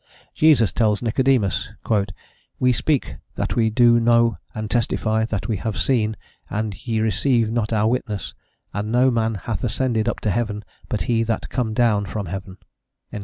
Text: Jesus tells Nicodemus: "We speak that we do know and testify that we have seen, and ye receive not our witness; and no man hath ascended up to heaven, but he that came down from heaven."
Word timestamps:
Jesus 0.33 0.71
tells 0.71 1.03
Nicodemus: 1.03 1.69
"We 2.59 2.73
speak 2.73 3.17
that 3.35 3.55
we 3.55 3.69
do 3.69 3.99
know 3.99 4.39
and 4.55 4.71
testify 4.71 5.25
that 5.25 5.47
we 5.47 5.57
have 5.57 5.77
seen, 5.77 6.17
and 6.49 6.73
ye 6.87 6.99
receive 7.01 7.51
not 7.51 7.71
our 7.71 7.85
witness; 7.85 8.33
and 8.73 8.91
no 8.91 9.11
man 9.11 9.35
hath 9.35 9.63
ascended 9.63 10.09
up 10.09 10.19
to 10.21 10.31
heaven, 10.31 10.65
but 10.89 11.03
he 11.03 11.21
that 11.21 11.49
came 11.51 11.75
down 11.75 12.07
from 12.07 12.25
heaven." 12.25 12.57